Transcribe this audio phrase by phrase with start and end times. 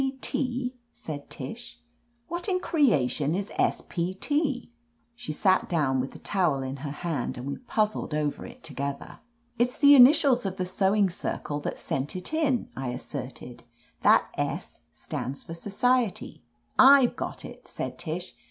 [0.01, 0.07] "S.
[0.07, 0.11] P.
[0.19, 1.79] T.?" said Tish.
[2.27, 3.83] "What in creation is S.
[3.87, 4.15] P.
[4.15, 4.71] T.?"
[5.15, 8.99] She sat down with the towel in her hand, and we puzzled over it together.
[8.99, 12.33] 44 J OF LETITIA CARBERRY "It's the initials of the sewing circle that sent it
[12.33, 13.63] in," I asserted
[14.01, 14.79] That S.
[14.91, 16.41] stands for So ciety."
[16.79, 18.33] "I've got it," said Tish.